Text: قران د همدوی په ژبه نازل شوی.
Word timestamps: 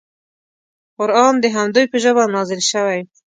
قران 0.97 1.33
د 1.39 1.45
همدوی 1.55 1.85
په 1.91 1.97
ژبه 2.03 2.23
نازل 2.35 2.61
شوی. 2.71 2.99